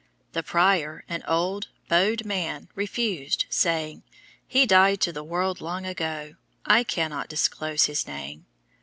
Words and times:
The 0.31 0.41
prior, 0.41 1.05
an 1.07 1.21
old, 1.27 1.67
bowed 1.87 2.25
man, 2.25 2.69
refused 2.73 3.45
saying, 3.51 4.01
"He 4.47 4.65
died 4.65 4.99
to 5.01 5.13
the 5.13 5.23
world 5.23 5.61
long 5.61 5.85
ago. 5.85 6.37
I 6.65 6.83
cannot 6.83 7.29
disclose 7.29 7.83
his 7.85 8.07
name." 8.07 8.47